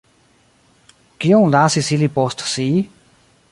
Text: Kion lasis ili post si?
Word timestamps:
Kion 1.25 1.53
lasis 1.57 1.91
ili 1.99 2.11
post 2.19 2.45
si? 2.55 2.67